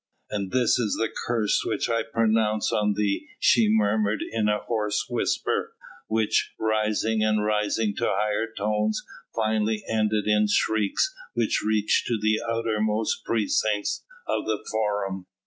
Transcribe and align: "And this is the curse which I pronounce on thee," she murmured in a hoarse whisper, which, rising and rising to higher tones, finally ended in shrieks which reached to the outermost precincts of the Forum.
"And 0.31 0.49
this 0.51 0.79
is 0.79 0.95
the 0.95 1.13
curse 1.27 1.61
which 1.63 1.87
I 1.87 2.01
pronounce 2.01 2.71
on 2.73 2.95
thee," 2.95 3.27
she 3.39 3.67
murmured 3.69 4.23
in 4.31 4.49
a 4.49 4.57
hoarse 4.61 5.05
whisper, 5.07 5.73
which, 6.07 6.55
rising 6.57 7.21
and 7.23 7.45
rising 7.45 7.93
to 7.97 8.05
higher 8.07 8.51
tones, 8.51 9.03
finally 9.35 9.83
ended 9.87 10.23
in 10.25 10.47
shrieks 10.49 11.13
which 11.35 11.61
reached 11.61 12.07
to 12.07 12.17
the 12.19 12.41
outermost 12.43 13.23
precincts 13.25 14.03
of 14.27 14.45
the 14.47 14.67
Forum. 14.71 15.27